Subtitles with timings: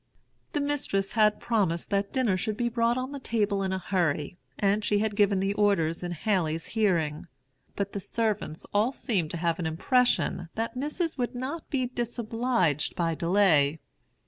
[0.53, 4.35] '""The mistress had promised that dinner should be brought on the table in a hurry,
[4.57, 7.27] and she had given the orders in Haley's hearing.
[7.75, 12.95] But the servants all seemed to have an impression that Missis would not be disobliged
[12.95, 13.79] by delay.